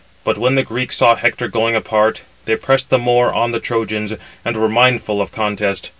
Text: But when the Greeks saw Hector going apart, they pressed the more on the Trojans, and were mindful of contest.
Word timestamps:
But 0.23 0.39
when 0.39 0.55
the 0.55 0.63
Greeks 0.63 0.97
saw 0.97 1.13
Hector 1.13 1.47
going 1.47 1.75
apart, 1.75 2.23
they 2.45 2.55
pressed 2.55 2.89
the 2.89 2.97
more 2.97 3.31
on 3.31 3.51
the 3.51 3.59
Trojans, 3.59 4.15
and 4.43 4.57
were 4.57 4.67
mindful 4.67 5.21
of 5.21 5.31
contest. 5.31 5.89